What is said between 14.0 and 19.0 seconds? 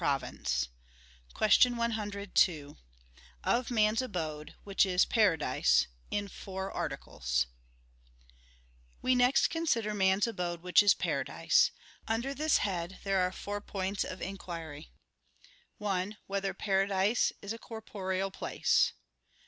of inquiry: (1) Whether paradise is a corporeal place?